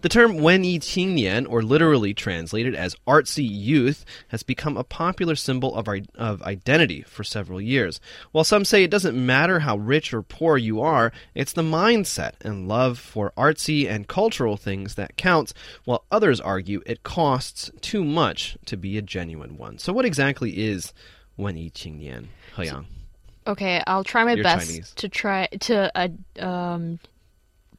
[0.00, 5.87] The term 文艺青年, or literally translated as artsy youth, has become a popular symbol of,
[6.15, 7.99] of identity for several years.
[8.31, 12.31] While some say it doesn't matter how rich or poor you are, it's the mindset
[12.41, 15.53] and love for artsy and cultural things that counts,
[15.85, 19.77] while others argue it costs too much to be a genuine one.
[19.77, 20.93] So, what exactly is
[21.37, 22.71] 文艺青年, He
[23.45, 24.93] Okay, I'll try my You're best Chinese.
[24.95, 26.99] to try to uh, um,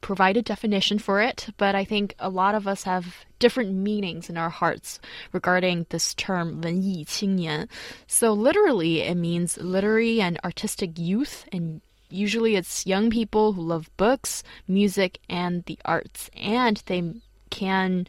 [0.02, 4.30] provide a definition for it, but I think a lot of us have different meanings
[4.30, 5.00] in our hearts
[5.32, 7.68] regarding this term 文艺青年.
[8.06, 13.90] So literally, it means literary and artistic youth, and usually it's young people who love
[13.96, 17.14] books, music, and the arts, and they
[17.50, 18.06] can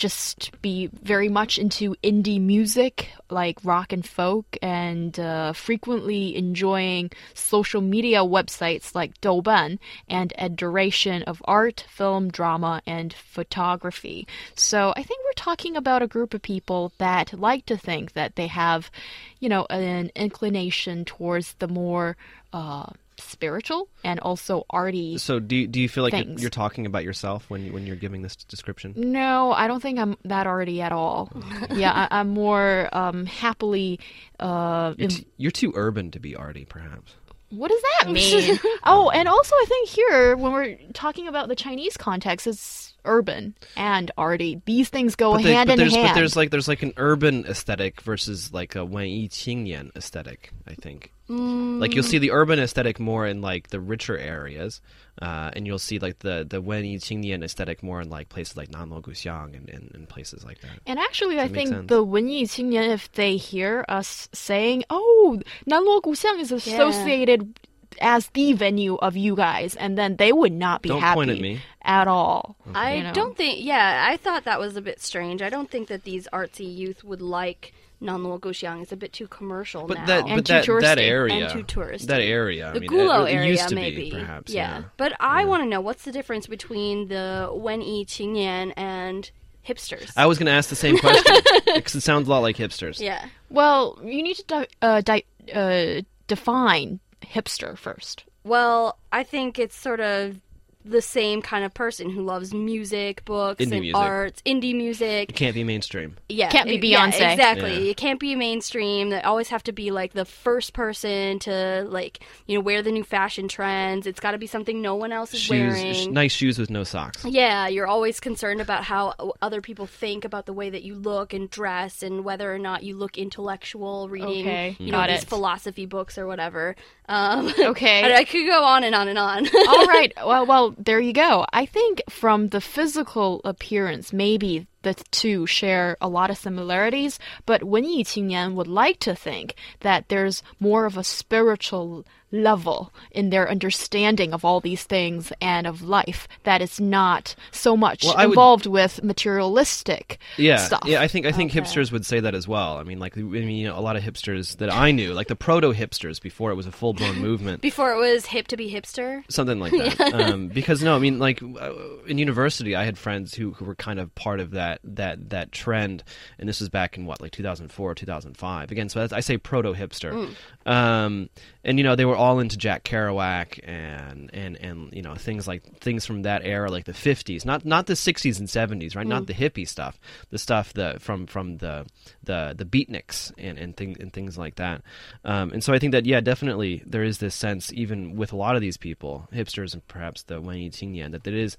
[0.00, 7.10] just be very much into indie music like rock and folk and uh, frequently enjoying
[7.34, 14.26] social media websites like Douban and adoration of art, film, drama, and photography.
[14.54, 18.36] So I think we're talking about a group of people that like to think that
[18.36, 18.90] they have,
[19.38, 22.16] you know, an inclination towards the more
[22.54, 22.86] uh,
[23.22, 25.18] spiritual and also arty.
[25.18, 27.86] So do you, do you feel like you're, you're talking about yourself when you, when
[27.86, 28.94] you're giving this description?
[28.96, 31.30] No, I don't think I'm that arty at all.
[31.70, 34.00] yeah, I, I'm more um, happily.
[34.38, 37.14] Uh, You're, t- you're too urban to be arty, perhaps.
[37.50, 38.58] what does that mean?
[38.84, 43.54] oh, and also I think here when we're talking about the Chinese context, it's urban
[43.76, 44.60] and arty.
[44.64, 46.08] These things go they, hand but in hand.
[46.08, 50.52] But there's like there's like an urban aesthetic versus like a Wenyi Qingnian aesthetic.
[50.66, 51.12] I think.
[51.30, 51.80] Mm.
[51.80, 52.08] Like you'll mm.
[52.08, 54.80] see the urban aesthetic more in like the richer areas,
[55.22, 58.70] uh, and you'll see like the the Wenyi Qingnian aesthetic more in like places like
[58.70, 60.72] Nanluoguxiang and, and, and places like that.
[60.86, 61.88] And actually, I think sense?
[61.88, 67.66] the Wenyi Qingnian, if they hear us saying, "Oh, Nanluoguxiang is associated." Yeah
[68.00, 71.18] as the venue of you guys, and then they would not be Don't happy.
[71.18, 71.60] Don't point at me
[71.90, 72.56] at all.
[72.74, 73.12] I you know?
[73.12, 73.64] don't think.
[73.64, 75.42] Yeah, I thought that was a bit strange.
[75.42, 78.80] I don't think that these artsy youth would like Nanluo Guxiang.
[78.82, 80.06] It's a bit too commercial But now.
[80.06, 82.06] that And but too that, that area And too touristy.
[82.06, 84.10] that area I the mean, Gulou it, it area, used to maybe.
[84.10, 84.84] be perhaps yeah.
[84.96, 89.30] But I want to know what's the difference between the Wen Yi Qingnian and
[89.68, 90.12] hipsters.
[90.16, 91.36] I was going to ask the same question
[91.74, 93.00] because it sounds a lot like hipsters.
[93.00, 93.26] yeah.
[93.50, 98.24] Well, you need to di- uh, di- uh, define hipster first.
[98.44, 100.40] Well, I think it's sort of
[100.84, 103.96] the same kind of person who loves music, books, Indie and music.
[103.96, 105.28] arts, indie music.
[105.30, 106.16] It can't be mainstream.
[106.28, 107.32] Yeah, Can't be it- yeah, Beyonce.
[107.32, 107.84] exactly.
[107.84, 107.90] Yeah.
[107.90, 109.10] It can't be mainstream.
[109.10, 112.92] They always have to be like the first person to like you know wear the
[112.92, 114.06] new fashion trends.
[114.06, 115.94] It's got to be something no one else is Shoes, wearing.
[115.94, 117.24] sh- nice shoes with no socks.
[117.26, 121.34] Yeah, you're always concerned about how other people think about the way that you look
[121.34, 125.24] and dress, and whether or not you look intellectual reading, Okay, you know, got these
[125.24, 125.28] it.
[125.28, 126.74] philosophy books or whatever.
[127.10, 128.02] Um, Okay.
[128.04, 129.46] I, I could go on and on and on.
[129.68, 130.12] All right.
[130.16, 131.44] Well, well, there you go.
[131.52, 137.62] I think from the physical appearance, maybe the two share a lot of similarities, but
[137.64, 143.30] Wen Yi Qingnian would like to think that there's more of a spiritual level in
[143.30, 148.14] their understanding of all these things and of life that is not so much Well,
[148.16, 150.82] I would- involved with materialistic Yeah, stuff.
[150.86, 151.00] yeah.
[151.00, 151.60] I think I think Okay.
[151.60, 152.78] hipsters would say that as well.
[152.78, 155.26] I mean, like I mean, you know, a lot of hipsters that I knew, like
[155.26, 157.62] the proto hipsters before it was a full blown movement.
[157.62, 159.24] Before it was hip to be hipster.
[159.28, 160.14] something like that.
[160.14, 161.72] um, because no, I mean, like uh,
[162.06, 165.30] in university, I had friends who, who were kind of part of that that that
[165.30, 166.04] that trend,
[166.38, 168.70] and this was back in what like 2004, 2005.
[168.70, 170.34] Again, so that's, I say proto hipster,
[170.66, 171.28] um,
[171.64, 175.46] and you know they were all into Jack Kerouac and and and you know things
[175.48, 179.06] like things from that era, like the 50s, not not the 60s and 70s, right?
[179.06, 179.98] Not the hippie stuff,
[180.30, 181.86] the stuff that from from the
[182.22, 184.82] the the beatniks and and things and things like that.
[185.24, 188.36] Um, and so I think that yeah, definitely there is this sense, even with a
[188.36, 191.56] lot of these people, hipsters and perhaps the Wen Yi Qingnian, that there is,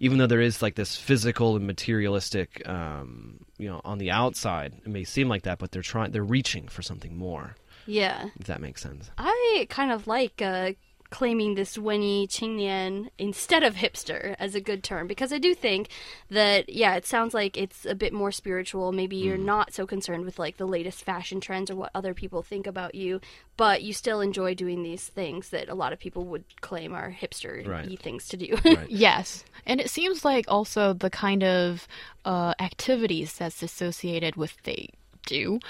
[0.00, 4.74] even though there is like this physical and materialistic, um, you know, on the outside,
[4.84, 7.56] it may seem like that, but they're trying, they're reaching for something more.
[7.86, 8.28] Yeah.
[8.38, 9.10] If that makes sense.
[9.18, 10.72] I kind of like uh,
[11.14, 15.88] claiming this Weni Qingnian instead of hipster as a good term because I do think
[16.28, 18.90] that yeah, it sounds like it's a bit more spiritual.
[18.90, 19.44] Maybe you're Mm.
[19.44, 22.96] not so concerned with like the latest fashion trends or what other people think about
[22.96, 23.20] you,
[23.56, 27.12] but you still enjoy doing these things that a lot of people would claim are
[27.22, 28.00] hipster Right.
[28.00, 28.56] things to do.
[28.64, 28.90] Right.
[29.06, 29.44] Yes.
[29.66, 31.86] And it seems like also the kind of
[32.24, 34.88] uh, activities that's associated with they
[35.26, 35.60] do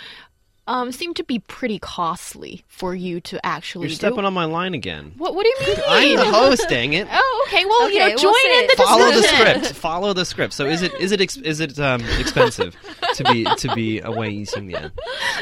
[0.66, 3.94] um, seem to be pretty costly for you to actually You're do.
[3.96, 5.12] stepping on my line again.
[5.18, 5.84] what, what do you mean?
[5.86, 7.06] I'm the host, dang it.
[7.16, 7.64] Oh, okay.
[7.66, 8.76] Well, you know, we'll join say in the it.
[8.76, 9.62] Follow the discussion.
[9.64, 9.76] script.
[9.76, 10.52] Follow the script.
[10.54, 12.74] So is it is it ex- is it um, expensive
[13.14, 14.90] to be to be away Wen Yi Qingnian?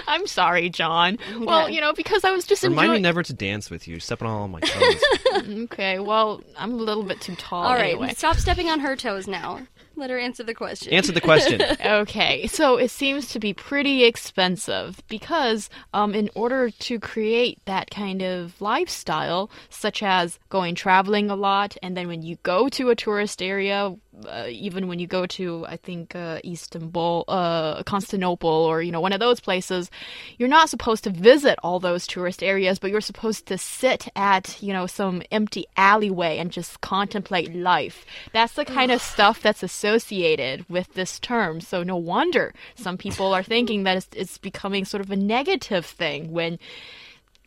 [0.08, 1.18] I'm sorry, John.
[1.38, 3.02] Well, you know, because I was just Remind me enjoying.
[3.02, 4.00] never to dance with you.
[4.00, 5.02] Stepping on all my toes.
[5.64, 5.98] okay.
[6.00, 7.62] Well, I'm a little bit too tall.
[7.64, 8.14] All right, Anyway.
[8.14, 9.60] stop stepping on her toes now.
[9.94, 10.92] Let her answer the question.
[10.92, 11.60] Answer the question.
[11.84, 17.90] Okay, so it seems to be pretty expensive because, um, in order to create that
[17.90, 22.90] kind of lifestyle, such as going traveling a lot, and then when you go to
[22.90, 23.94] a tourist area,
[24.28, 29.00] uh, even when you go to, I think, uh, Istanbul, uh, Constantinople, or you know,
[29.00, 29.90] one of those places,
[30.38, 34.60] you're not supposed to visit all those tourist areas, but you're supposed to sit at,
[34.62, 38.04] you know, some empty alleyway and just contemplate life.
[38.32, 41.60] That's the kind of stuff that's associated with this term.
[41.60, 45.86] So no wonder some people are thinking that it's, it's becoming sort of a negative
[45.86, 46.58] thing when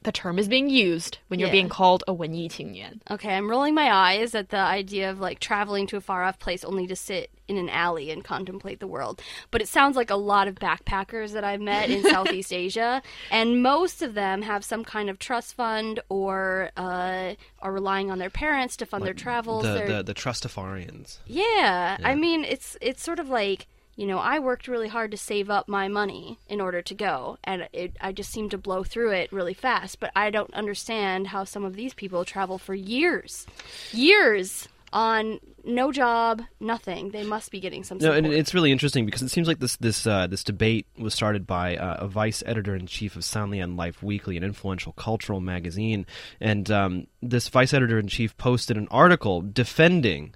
[0.04, 1.52] the term is being used when you're Yeah.
[1.52, 3.00] being called a 文艺青年.
[3.10, 6.38] Okay, I'm rolling my eyes at the idea of like traveling to a far off
[6.38, 9.20] place only to sit in an alley and contemplate the world.
[9.50, 13.62] But it sounds like a lot of backpackers that I've met in Southeast Asia, and
[13.62, 18.31] most of them have some kind of trust fund or uh, are relying on their
[18.31, 19.64] parents to fund their travels.
[19.64, 21.19] the, They're- the the Trustafarians.
[21.26, 25.18] yeah, I mean, it's it's sort of like you know, I worked really hard to
[25.18, 28.83] save up my money in order to go, and it, I just seem to blow
[28.83, 30.00] through it really fast.
[30.00, 33.45] But I don't understand how some of these people travel for years,
[33.92, 37.12] years on no job, nothing.
[37.12, 39.77] They must be getting some No, and it's really interesting because it seems like this
[39.77, 43.77] this uh, this debate was started by uh, a vice editor in chief of Sanlian
[43.77, 46.06] Life Weekly, an influential cultural magazine,
[46.39, 50.33] and um, this vice editor in chief posted an article defending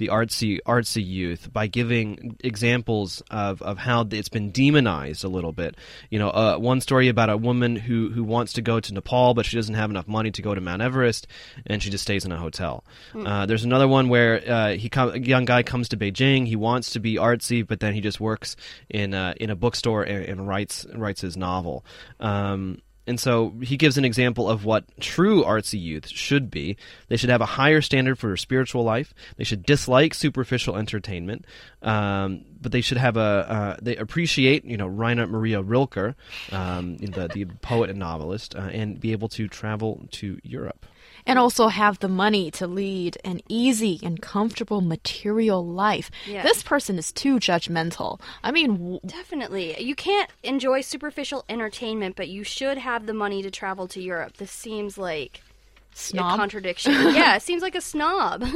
[0.00, 5.52] the artsy artsy youth by giving examples of, of how it's been demonized a little
[5.52, 5.76] bit.
[6.08, 9.34] You know, uh, one story about a woman who who wants to go to Nepal,
[9.34, 11.26] but she doesn't have enough money to go to Mount Everest,
[11.66, 12.82] and she just stays in a hotel.
[13.14, 16.46] Uh, there's another one where uh, he com- a young guy comes to Beijing.
[16.46, 18.56] He wants to be artsy, but then he just works
[18.88, 21.84] in a, in a bookstore and, and writes writes his novel.
[22.18, 22.80] Um,
[23.10, 26.76] and so he gives an example of what true artsy youth should be.
[27.08, 29.12] They should have a higher standard for their spiritual life.
[29.36, 31.44] They should dislike superficial entertainment,
[31.82, 36.14] um, but they should have a uh, they appreciate you know Rainer Maria Rilke,
[36.52, 40.86] um, the the poet and novelist, uh, and be able to travel to Europe.
[41.26, 46.10] and also have the money to lead an easy and comfortable material life.
[46.26, 46.42] Yeah.
[46.42, 48.20] This person is too judgmental.
[48.42, 49.80] I mean, w- Definitely.
[49.82, 54.38] You can't enjoy superficial entertainment, but you should have the money to travel to Europe.
[54.38, 55.49] This seems like a
[55.94, 56.36] snob.
[56.36, 56.92] contradiction.
[57.14, 58.44] yeah, it seems like a snob.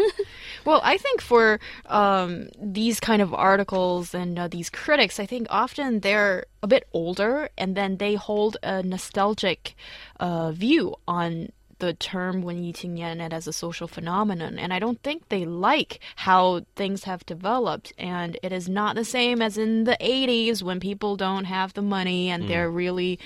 [0.64, 5.46] Well, I think for um, these kind of articles and uh, these critics, I think
[5.50, 9.76] often they're a bit older and then they hold a nostalgic
[10.20, 11.50] uh, view on
[11.84, 16.00] the term when eating it as a social phenomenon, and I don't think they like
[16.16, 17.92] how things have developed.
[17.98, 21.82] And it is not the same as in the 80s when people don't have the
[21.82, 22.48] money and mm.
[22.48, 23.18] they're really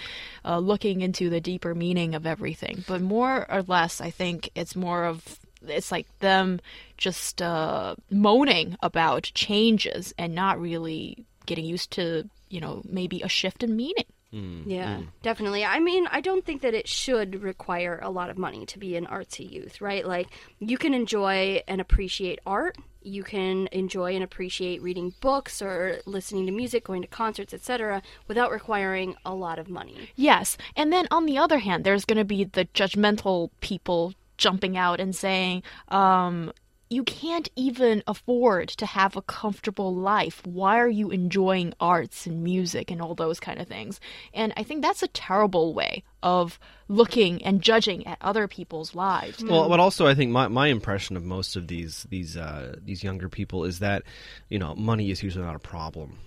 [0.45, 2.85] uh, looking into the deeper meaning of everything.
[2.87, 6.61] But more or less, I think it's more of it's like them
[6.97, 13.29] just uh, moaning about changes and not really getting used to you know maybe a
[13.29, 14.05] shift in meaning.
[14.31, 15.65] Yeah, definitely.
[15.65, 18.97] I mean, I don't think that it should require a lot of money to be
[18.97, 20.07] an artsy youth, right?
[20.07, 20.29] Like,
[20.59, 22.77] you can enjoy and appreciate art.
[23.01, 28.03] You can enjoy and appreciate reading books or listening to music, going to concerts, etc.,
[28.27, 30.11] without requiring a lot of money.
[30.15, 30.59] Yes.
[30.77, 35.01] And then on the other hand, there's going to be the judgmental people jumping out
[35.01, 36.53] and saying, um,
[36.91, 40.41] you can't even afford to have a comfortable life.
[40.47, 44.01] Why are you enjoying arts and music and all those kind of things?
[44.33, 49.45] And I think that's a terrible way of looking and judging at other people's lives.
[49.45, 53.05] Well, but also I think my, my impression of most of these these uh, these
[53.05, 54.03] younger people is that
[54.49, 56.19] you know money is usually not a problem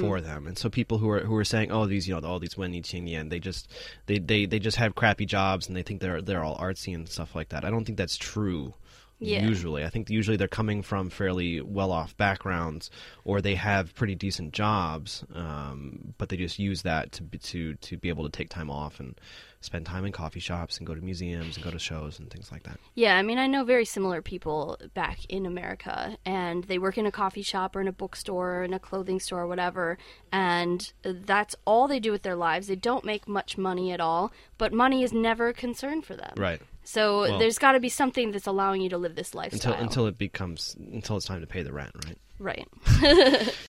[0.00, 2.38] for them, and so people who are who are saying oh these you know all
[2.38, 3.70] these Wenyi Qingnian they just
[4.04, 7.08] they, they they just have crappy jobs and they think they're they're all artsy and
[7.08, 7.64] stuff like that.
[7.64, 8.74] I don't think that's true.
[9.20, 9.44] Yeah.
[9.44, 12.90] Usually, I think usually they're coming from fairly well-off backgrounds,
[13.24, 17.74] or they have pretty decent jobs, um, but they just use that to be, to
[17.74, 19.20] to be able to take time off and
[19.62, 22.50] spend time in coffee shops and go to museums and go to shows and things
[22.50, 22.80] like that.
[22.94, 27.04] Yeah, I mean, I know very similar people back in America, and they work in
[27.04, 29.98] a coffee shop or in a bookstore or in a clothing store or whatever,
[30.32, 32.68] and that's all they do with their lives.
[32.68, 36.32] They don't make much money at all, but money is never a concern for them.
[36.38, 36.62] Right.
[36.90, 39.74] So Well- there's got to be something that's allowing you to live this lifestyle.
[39.74, 42.18] until until it becomes until it's time to pay the rent, right?
[42.40, 42.68] right.